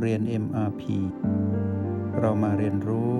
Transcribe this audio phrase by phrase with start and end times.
[0.00, 0.82] เรียน MRP
[2.20, 3.12] เรามาเรียนรู้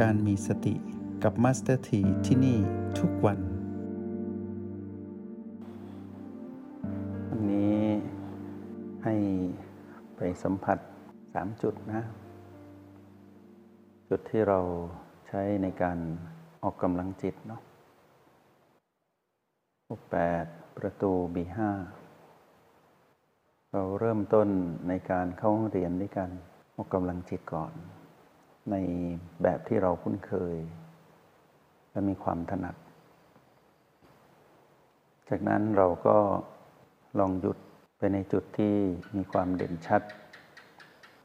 [0.00, 0.74] การมีสติ
[1.22, 2.58] กับ Master T ที่ที่นี่
[2.98, 3.38] ทุกวัน
[7.28, 7.80] วันนี้
[9.04, 9.14] ให้
[10.16, 10.78] ไปสัมผัส
[11.20, 12.02] 3 จุดนะ
[14.08, 14.60] จุดที่เรา
[15.28, 15.98] ใช้ในการ
[16.62, 17.60] ออกกำลังจิตเนาะ
[20.10, 20.46] แปด
[20.76, 21.58] ประตู B5
[23.74, 24.48] เราเริ่มต้น
[24.88, 26.30] ในการเข้าห้องเรียนด้วยกัน
[26.74, 27.72] ออกกำลังจิตก่อน
[28.70, 28.76] ใน
[29.42, 30.56] แบบที่เราคุ้นเคย
[31.90, 32.76] และมีความถนัด
[35.28, 36.16] จากนั้นเราก็
[37.18, 37.58] ลองหยุด
[37.98, 38.74] ไปในจุดที่
[39.16, 40.02] มีความเด่นชัด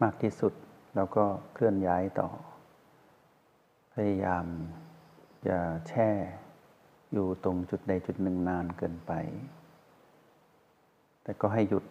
[0.02, 0.54] มากที่สุด
[0.96, 2.30] แล้วก็เคลื่อนย้ายต่อ
[3.94, 4.46] พยายาม
[5.46, 6.10] อย่าแช่
[7.14, 9.12] อยู่ตรงจุดใดจุดหนึ่งนานเกินไป
[11.24, 11.86] แต่ก็ให้หยุด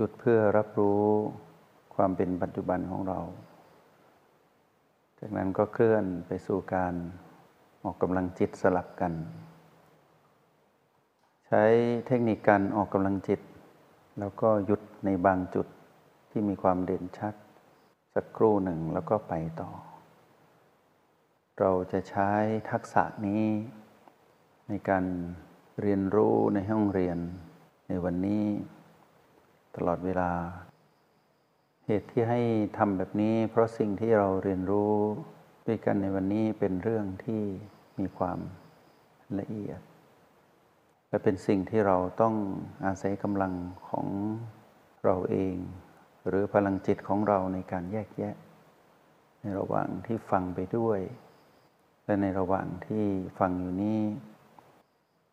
[0.00, 1.02] หยุดเพื่อรับรู้
[1.94, 3.18] ความเป็นปัจจุบันของเรา
[5.18, 6.94] จากนั้นก็เคลื่อนไปสู่การ
[7.84, 9.12] ออกกำลังจิตสลับกัน
[11.46, 11.64] ใช้
[12.06, 13.40] เทคนิคการออกกำลังจิต
[14.20, 15.66] แล้วก็หยุดในบางจุด
[16.30, 17.34] ที่มีความเด่นชัด
[18.14, 19.70] สักครู่หนึ่งแล้วก็ไปต่อ
[21.58, 22.30] เราจะใช้
[22.70, 23.44] ทักษะนี้
[24.68, 25.04] ในการ
[25.82, 27.18] เรียนรู้ในห้องเรียน
[27.88, 28.44] ในวันนี้
[29.76, 30.30] ตลอดเวลา
[31.86, 32.40] เหตุที่ให้
[32.78, 34.94] ทำแบบนี้ เพราะสิ่งที่เราเรียนรู้
[35.66, 37.42] ด้วยกันในวันนี้เป็นเรื่องที่
[37.98, 38.38] มีความ
[39.38, 39.80] ละเอียด
[41.08, 42.34] และเป็นสิ่งที่เราต้อง
[42.86, 43.52] อาศัยกำลัง
[43.88, 44.06] ของ
[45.04, 45.56] เราเอง
[46.28, 48.34] หรือพลังจิตของเราในการแยกแยะ
[49.40, 51.00] ในระหว่างที่ฟังไปด้วย
[52.04, 53.06] และในระหว่างที่
[53.38, 54.00] ฟังอยู่นี้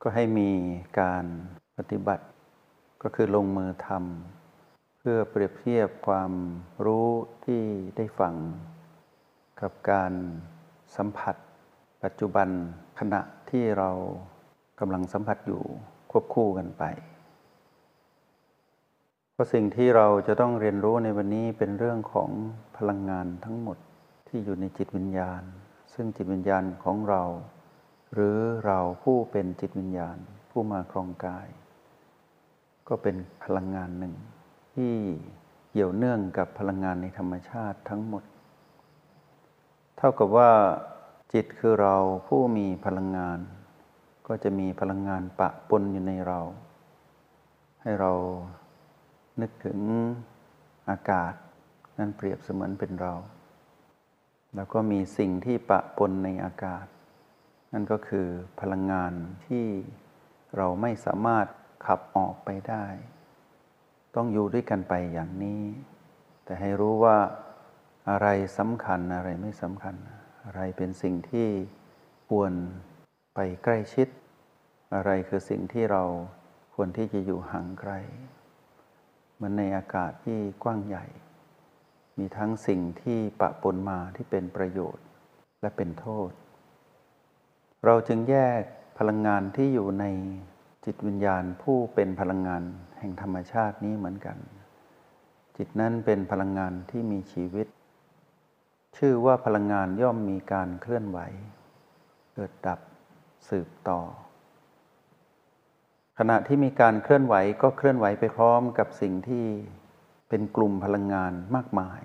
[0.02, 0.50] ก็ให้มี
[1.00, 1.26] การ
[1.78, 2.26] ปฏิบัติ
[3.04, 6.32] ก็คือลงมือทำเพื่อเปรียบเทียบความ
[6.86, 7.10] รู้
[7.46, 7.62] ที่
[7.98, 8.36] ได้ฟัง
[9.62, 10.14] กับการ
[10.96, 11.36] สัมผัส
[12.04, 12.50] ปัจจุบัน
[13.00, 13.92] ขณะที่เรา
[14.80, 15.64] กำลังสัมผัสอยู่
[16.12, 16.84] ควบคู่กันไป
[19.32, 22.30] เพราะสิ่งที่เราจะต้องเรียนรู้ในวันนี้เป็นเรื่องของ
[22.78, 23.78] พลังงานทั้งหมด
[24.28, 25.44] ที่อยู่ในจิตวิญญาณ
[25.94, 27.24] ซึ่งจิตวิญญาณของเรา
[28.14, 30.18] หรือเราผู้เป็นจิตวิญญาณ
[30.50, 31.48] ผู้มาครองกาย
[32.88, 34.14] ก็เป็นพลังงานหนึ่ง
[34.74, 34.94] ที่
[35.72, 38.24] เกี่ยวเนื่องกับพลังงานในธรรมชาติทั้งหมด
[39.98, 40.52] เท่ากับว่า
[41.34, 41.96] จิตคือเรา
[42.28, 43.40] ผู้มีพลังงาน
[44.28, 46.40] ก็จะมีพลังงานปะปนอยู่ในเรา
[47.82, 48.12] ให้เรา
[49.42, 49.80] นึกถึง
[50.90, 51.34] อากาศ
[51.98, 53.14] นั่นเปรียบเสมือนเป็นเรา
[54.56, 56.86] แล้วก็มีสิ่งที่ปะปนในอากาศ
[57.74, 58.28] นั่นก็คือ
[58.60, 59.14] พลังงาน
[59.46, 59.66] ที่
[60.58, 61.48] เราไม่สามารถ
[61.86, 62.86] ขับออกไปได้
[64.16, 65.64] ต้องอยู่ด้วยกันไปอย่างนี้
[66.46, 67.18] แต่ให้รู้ว่า
[68.10, 68.28] อะไร
[68.58, 69.96] สำคัญอะไรไม่สำคัญ
[70.46, 71.48] อะไรเป็นสิ่งที่
[72.30, 72.54] ควร
[73.36, 74.08] ไปใกล้ชิด
[74.96, 76.04] อะไรคือสิ่งที่เรา
[76.76, 77.94] ควรที่จะอยู่ห่างไกล
[79.36, 81.06] เหมือนในอากาศที่กว้างใหญ่
[82.18, 85.06] มีทั้งสิ่งที่ปะปนมาที่เป็นประโยชน์
[85.62, 86.32] และเป็นโทษ
[87.86, 88.62] เราจึงแยก
[88.98, 90.06] พลังงานที่อยู่ใน
[90.86, 92.64] จิตวิญญาณผู้เป็นพลังงาน
[93.00, 94.38] แห่งธรรมชาตินี้เหมือนกัน
[95.58, 97.68] จิตนั้นเป็นพลังงานที่มีชีวิต
[98.98, 101.20] ชื่อว่าพลังงานย่อมมีการเคลื่อนไหว
[102.34, 102.80] เกิดดับ
[103.50, 104.02] สืบต่อ
[106.20, 109.46] ขณะที่มีการเคลื่อนไหวก็เคลื่อนไหวไปพร้อมกับสิ่งที่
[110.30, 112.02] เป็นกลุ่มพลังงานมากมาย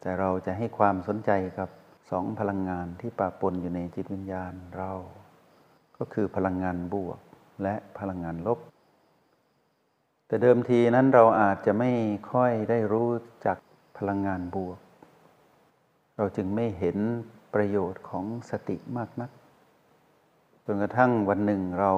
[0.00, 1.70] แต่เราจะให้ความสนใจกับ
[2.10, 4.92] สองพลังงานที่ปะปนอยู่ในจิตวิญญาณเรา
[5.98, 7.20] ก็คือพลังงานบวก
[7.62, 8.58] และพลังงานลบ
[10.26, 11.90] แต่เดิมทีนั้นเราอาจจะไม่
[12.32, 13.10] ค่อยได้รู้
[13.46, 13.58] จัก
[13.98, 14.78] พลังงานบวก
[16.16, 16.98] เราจึงไม่เห็น
[17.54, 19.30] ประโยชน์ของสติมากนัก
[20.64, 21.92] จนกระทั่งวันหนึ่งเรา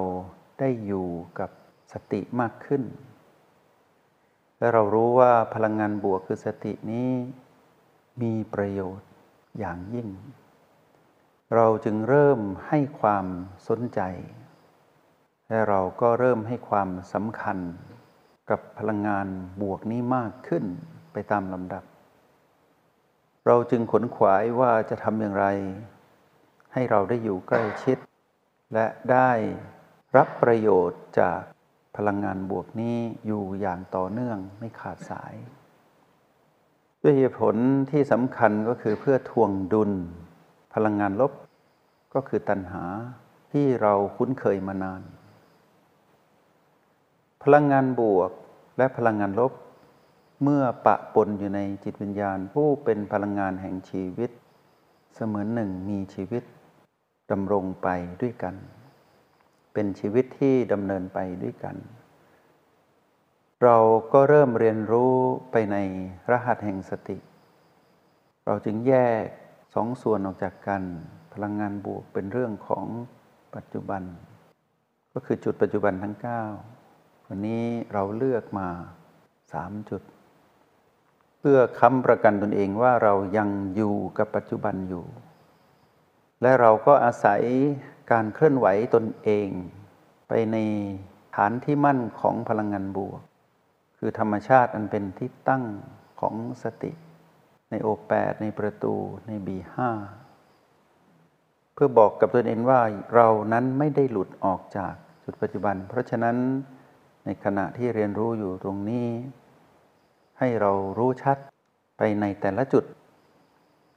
[0.58, 1.08] ได้อยู่
[1.38, 1.50] กับ
[1.92, 2.82] สติมากขึ้น
[4.58, 7.10] และเรารู้ว่าพลังงานบวกคือสตินี้
[8.22, 9.08] มีประโยชน์
[9.58, 10.08] อย่างยิ่ง
[11.54, 13.26] เราจึงเริ่มให้ความ
[13.68, 14.00] สนใจ
[15.48, 17.58] และเราก็เริ่มให้ความสำคัญ
[18.50, 19.26] กับพลังงาน
[19.62, 20.64] บวกนี้มากขึ้น
[21.12, 21.84] ไปตามลำดับ
[23.46, 25.46] เราจึงขนขวายว่าจะทำอย่างไร
[26.72, 27.98] ให้เราได้อยู่ใกล้ชิด
[28.74, 29.30] และได้
[30.16, 31.40] รับประโยชน์จาก
[31.96, 32.96] พลังงานบวกนี้
[33.26, 35.34] อยู่อย่างต่อเนื่องไม่ขาดสาย
[37.02, 37.54] ด้วยเหตุผล
[37.90, 39.92] ที่สำคัญก็คือเพื่อทวงดุล
[40.74, 41.32] พลังงานลบ
[42.14, 42.84] ก็คือตัณหา
[43.52, 45.02] ที่เราคุ้นเคยมานาน
[47.48, 48.30] พลังงานบวก
[48.78, 49.52] และพลังงานลบ
[50.42, 54.30] เมื่อปะปนอยู่ในจิตวิญญาณ ผู้เป็นพลังงานแห่งชีวิต
[55.14, 56.44] เสมือนหนึ่งมีชีวิต
[57.30, 57.88] ดำรงไป
[58.22, 58.54] ด้วยกัน
[59.72, 61.76] เป็นชีวิตที่ดำเนินไปด้วยกัน
[63.62, 63.76] เรา
[64.12, 65.14] ก็เริ่มเรียนรู้
[65.52, 65.76] ไปใน
[66.30, 67.18] รหัสแห่งสติ
[68.46, 69.24] เราจึงแยก
[69.74, 70.82] สองส่วนออกจากกัน
[71.32, 72.86] พลังงานบวกเป็นเรื่องของ
[73.54, 74.02] ปัจจุบัน
[75.12, 76.75] ก็คือจุดปัจจุบันทั้ง 9
[77.30, 78.68] วันนี้เราเลือกมา
[79.52, 80.02] สามจุด
[81.38, 85.04] เพื่อค้ำประกันตนเองว่าเรายังอยู่กับปัจจุบันอยู่
[86.42, 87.42] และเราก็อาศัย
[88.12, 89.48] การเคลื่อนไหวตนเอง
[90.28, 90.56] ไปใน
[91.36, 93.20] ฐานที่มั่นของพลังงานบวก
[93.98, 95.64] คือธรรมชาติอันเป็นที่ตั้ง
[96.20, 96.92] ของสติ
[97.70, 98.94] ในโอแปดในประตู
[99.26, 99.90] ในบีห้า
[101.74, 102.80] เพื่อบอกกับตนเองว่า
[103.14, 104.94] เรานั้นไม่ได้หลุดออกจาก
[105.24, 106.36] จุดปัจจุบัน เพราะฉะนั้น
[107.26, 109.08] ในขณะที่เรียนรู้อยู่ตรงนี้
[110.38, 111.38] ให้เรารู้ชัด
[111.96, 112.84] ไปในแต่ละจุด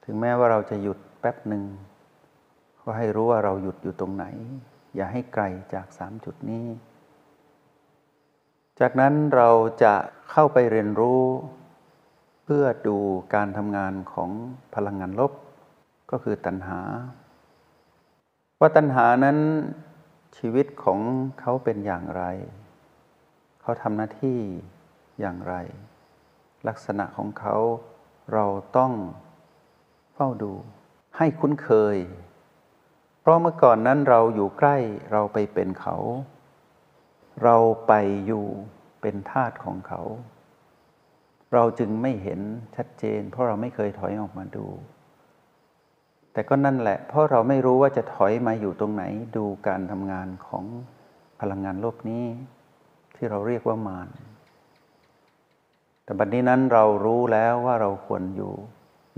[0.04, 1.64] ถึงแม้ว่าเราจะหยุดแป๊บหนึ่ง
[2.82, 4.26] ก็ให้รู้ว่าเราหยุดอยู่ตรงไหน
[4.96, 5.44] อย่าให้ไกล
[5.74, 6.66] จากสามจุดนี้
[8.80, 9.50] จากนั้นเรา
[9.84, 9.94] จะ
[10.32, 11.22] เข้าไปเรียนรู้
[12.44, 12.98] เพื่อดู
[13.36, 14.30] การทำงานของ
[14.76, 15.34] พลังงานลบ
[16.12, 16.82] ก็คือตัณหา
[18.60, 19.38] ว่าตัณหานั้น
[20.38, 21.00] ชีวิตของ
[21.40, 22.24] เขาเป็นอย่างไร
[23.70, 24.40] เขาทำหน้าที่
[25.20, 25.56] อย่างไร
[26.68, 27.56] ลักษณะของเขา
[28.34, 28.46] เรา
[28.78, 28.94] ต้อง
[30.14, 30.54] เฝ้าดู
[31.18, 31.98] ให้คุ้นเคย
[33.22, 34.78] เพราะเมื่อก่อนนั้นเราอยู่ใกล้
[35.12, 35.96] เราไปเป็นเขา
[37.44, 37.58] เรา
[37.88, 37.94] ไป
[38.26, 38.46] อยู่
[39.02, 40.02] เป็นทาสของเขา
[41.54, 42.40] เราจึงไม่เห็น
[42.76, 44.66] ชัดเจน เพราะเราไม่เคยถอยออกมาดู
[46.34, 49.04] แต่ก็นั่นแหละ เพราะเราไม่รู้ว่าจะถอยมาอยู่ตรงไหน
[49.36, 50.64] ดูการทำงานของ
[51.40, 52.26] พลังงานโลกนี้
[53.20, 54.08] ที่เราเรียกว่ามาร
[56.04, 58.54] แต่บัดนี้นั้นเรารู้แล้วว่าเราควรอยู่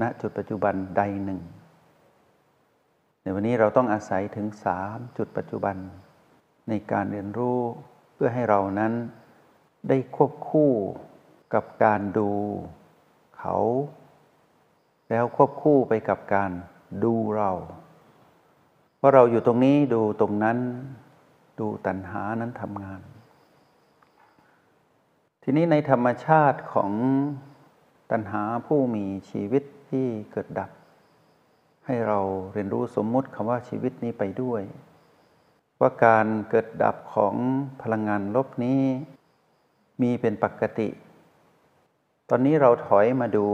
[0.02, 1.42] ณจุดปัจจุบันใดหนึ่ง
[3.22, 5.76] ในวันนี้เราต้องอาศัยถึงสามจุดปัจจุบัน
[6.70, 7.60] ในการเรียนรู้
[8.14, 8.94] เพื่อให้เรานั้น
[9.90, 10.72] ได้ควบคู่
[11.54, 12.32] กับการดู
[13.38, 13.58] เขา
[15.10, 16.52] แล้วควบคู่ไปกับการ
[17.04, 17.52] ดูเรา
[19.02, 20.58] ว่าเราอยู่ตรงนี้ดูตรงนั้น
[21.60, 23.02] ดูตัณหานั้นทำงาน
[25.46, 26.92] ทีนี้ในธรรมชาติของ
[28.12, 30.72] ตัณหาผู้มีชีวิตที่เกิดดับ
[31.86, 32.20] ให้เรา
[32.54, 34.62] เรียนรู้สมมุติคำว่าชีวิตนี้ไปด้วย
[35.80, 37.36] ว่าการเกิดดับของ
[37.82, 38.84] พลังงานลบนี้
[40.02, 40.90] มีเป็นปกติ
[42.30, 43.48] ตอนนี้เราถอยมาดู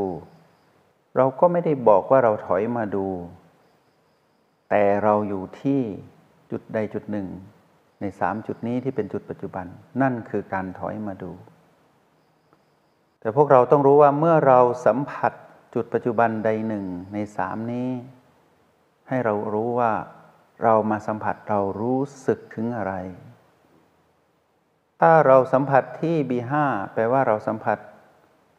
[1.16, 3.08] เราก็ไม่ได้บอกว่าเราถอยมาดู
[4.70, 5.82] แต่เราอยู่ที่
[6.52, 7.28] จุดใดจุดหนึ่ง
[8.02, 9.66] ในสามจุดนี้ที่เป็นจุดปัจจุบัน
[10.02, 11.32] นั่นคือการถอยมาดู
[13.28, 15.34] แต่พวกเราต้องรู้ว่าเมื่อเราสัมผัส
[15.74, 17.90] จุดปัจจุบันใดหนึ่งในสามนี้
[19.08, 19.92] ให้เรารู้ว่า
[20.64, 22.94] เรามาสัมผัสเรารู้สึกถึงอะไร
[25.02, 26.54] ถ้าเราสัมผัสที่ B5
[26.94, 27.78] แปลว่าเราสัมผัส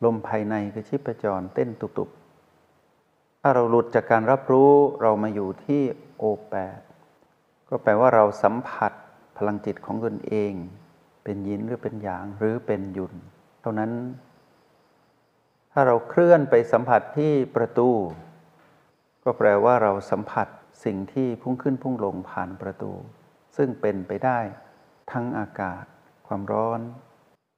[0.04, 4.72] ลมภายในคือชีพจรเต้นตุบๆ ถ้าเราหลุดจากการรับรู้
[5.02, 5.82] เรามาอยู่ที่
[6.22, 6.80] O8
[7.68, 8.92] ก็แปลว่าเราสัมผัส
[9.36, 10.52] พลังจิตของตนเอง
[11.24, 13.14] เป็นยินหรือเป็นหยางหรือเป็นยุน
[13.62, 13.92] เท่านั้น
[15.80, 17.90] ถ้าเราเคลื่อนไปสัมผัสที่ประตู
[19.24, 20.48] ก็แปลว่าเราสัมผัส
[20.84, 22.92] สิ่งที่พุ่งขึ้นพุ่งลงผ่านประตู
[23.56, 24.38] ซึ่งเป็นไปได้
[25.12, 25.84] ทั้งอากาศ
[26.26, 26.80] ความร้อน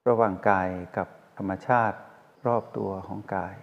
[0.08, 1.08] ระหว่างกายกับ
[1.38, 1.98] ธรรมชาติ
[2.46, 3.56] รอบตัวของกาย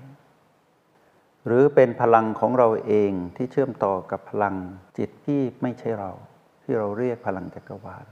[1.46, 4.56] หรือเป็นพลังของเราเองที่เชื่อมต่อกับพลัง
[4.98, 6.12] จิตที่ไม่ใช่เรา
[6.64, 8.06] ที่เราเรียกพลังจักรวาล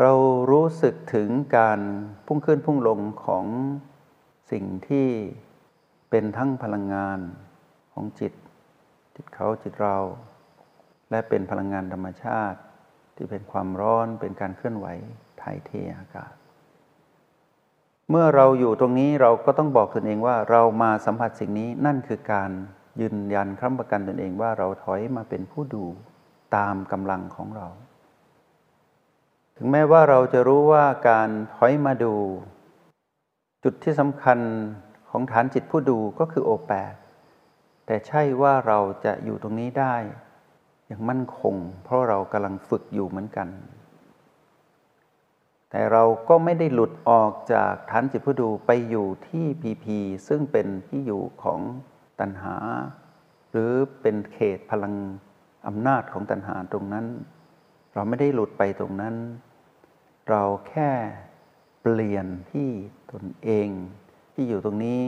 [0.00, 0.12] เรา
[0.50, 1.80] รู้สึกถึงการ
[2.26, 3.46] พุ่งขึ้นพุ่งลงของ
[4.50, 5.08] สิ่งที่
[6.10, 7.18] เป็นทั้งพลังงาน
[7.92, 8.32] ของจิต
[9.14, 9.98] จิตเขาจิตเรา
[11.10, 12.58] และเป็นพลังงานธรรมชาติ
[13.16, 14.86] ที่เป็นความร้อนเป็นการเคลื่อนไหว
[15.42, 16.32] ถ่ายเทอากาศ
[18.10, 22.50] เมื่อเราอยู่ตรงนี้เราก็ต้องบอกตนเองว่าเรามาสัมผัสสิ่งนี้นั่นคือการ
[23.00, 25.84] ยืนยันคำประกันตนเองว่าเราถอยมาเป็นผู้ดู
[26.56, 27.68] ตามกำลังของเรา
[29.56, 32.14] ถึงแม้ว่าเราจะรู้ว่าการถอยมาดู
[33.68, 34.38] จุดที่สำคัญ
[35.10, 36.94] ของฐานจิตผู้ดูก็คือโอแปด
[37.86, 39.96] แต่ใช่ว่าเราจะอยู่ตรงนี้ได้
[40.86, 41.54] อย่างมั่นคง
[41.84, 43.48] เพราะเรากำลังฝึกอยู่เหมือนกัน
[45.70, 51.60] แต่เราก็ไม่ได้หลุดออกจากฐานจิตผู้ดูไปอยู่ที่พีพีซึ่งเป็นที่อยู่ของ
[52.20, 52.56] ตัณหา
[53.50, 54.94] หรือเป็นเขตพลัง
[55.66, 57.06] อำนาจของตัณหาตรงนั้น
[57.94, 59.14] เราไม่ได้หลุดไปตรงนั้น
[60.30, 60.90] เราแค่
[62.00, 62.70] ลี่ยนที่
[63.12, 63.68] ตนเอง
[64.34, 65.00] ที่อยู่ตรงนี้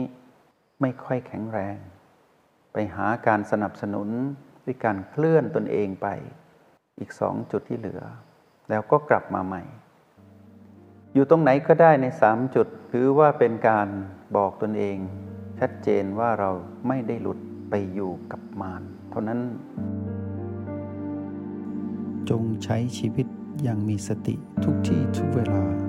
[0.81, 1.77] ไม่ค่อยแข็งแรง
[2.73, 4.09] ไปหาการสนับสนุน
[4.65, 6.07] ด้วยการเคลื่อนตนเองไป
[6.99, 8.01] อีกสองจุดที่เหลือ
[8.69, 9.63] แล้วก็กลับมาใหม่
[11.13, 13.87] อยู่ตรงไหนก็ได้ในสามจุดถือว่าเป็นการ
[14.35, 14.97] บอกตนเอง
[15.59, 16.51] ชัดเจนว่าเรา
[16.87, 19.39] ไม่ได้หลุดไปอยู่กับมารเท่านั้น
[22.29, 23.27] จงใช้ชีวิต
[23.63, 25.88] อย่างมีสติทุกที่ทุกเวลา